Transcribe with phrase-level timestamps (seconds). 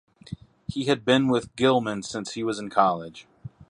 [0.67, 3.27] He had been with Gillman since he was in college.